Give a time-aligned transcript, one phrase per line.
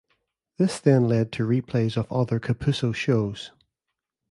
[0.57, 3.51] This then led to replays of other Kapuso shows.